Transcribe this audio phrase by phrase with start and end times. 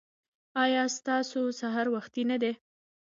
[0.63, 2.51] ایا ستاسو سهار وختي نه دی؟